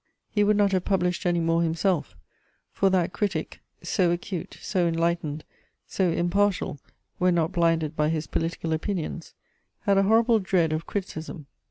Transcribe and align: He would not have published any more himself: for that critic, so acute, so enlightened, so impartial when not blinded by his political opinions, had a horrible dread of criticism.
He 0.31 0.43
would 0.43 0.57
not 0.57 0.71
have 0.71 0.83
published 0.83 1.27
any 1.27 1.39
more 1.39 1.61
himself: 1.61 2.15
for 2.71 2.89
that 2.89 3.13
critic, 3.13 3.59
so 3.83 4.09
acute, 4.09 4.57
so 4.59 4.87
enlightened, 4.87 5.43
so 5.85 6.09
impartial 6.09 6.79
when 7.19 7.35
not 7.35 7.51
blinded 7.51 7.95
by 7.95 8.09
his 8.09 8.25
political 8.25 8.73
opinions, 8.73 9.35
had 9.81 9.99
a 9.99 10.01
horrible 10.01 10.39
dread 10.39 10.73
of 10.73 10.87
criticism. 10.87 11.45